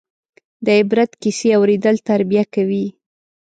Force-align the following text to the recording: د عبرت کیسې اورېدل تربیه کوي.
د 0.65 0.67
عبرت 0.79 1.11
کیسې 1.21 1.49
اورېدل 1.57 1.95
تربیه 2.09 2.43
کوي. 2.53 2.85